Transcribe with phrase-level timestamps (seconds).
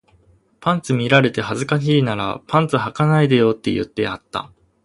[0.61, 4.51] パンツ見られて恥ずかしいならパンツ履かないでよって言ってやった